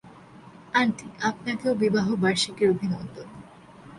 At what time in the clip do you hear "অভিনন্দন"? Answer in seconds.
2.69-3.27